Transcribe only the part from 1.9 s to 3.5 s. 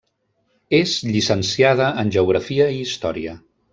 en geografia i història.